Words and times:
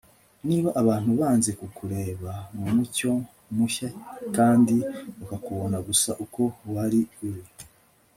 niba 0.47 0.69
abantu 0.81 1.09
banze 1.19 1.51
kukureba 1.59 2.33
mu 2.57 2.67
mucyo 2.75 3.11
mushya 3.55 3.89
kandi 4.35 4.75
bakakubona 5.19 5.77
gusa 5.87 6.09
uko 6.23 6.41
wari 6.75 7.01
uri 7.27 7.43